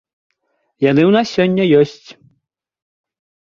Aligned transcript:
Яны 0.89 1.01
ў 1.03 1.11
нас 1.17 1.27
сёння 1.35 1.63
ёсць. 1.83 2.09